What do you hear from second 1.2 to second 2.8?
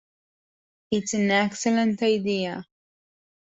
excellent idea.